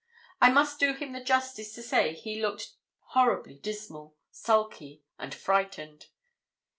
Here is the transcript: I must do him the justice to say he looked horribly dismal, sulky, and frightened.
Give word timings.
I 0.41 0.51
must 0.51 0.79
do 0.79 0.93
him 0.95 1.11
the 1.11 1.23
justice 1.23 1.73
to 1.75 1.83
say 1.83 2.15
he 2.15 2.41
looked 2.41 2.69
horribly 3.09 3.53
dismal, 3.59 4.15
sulky, 4.31 5.03
and 5.19 5.31
frightened. 5.31 6.07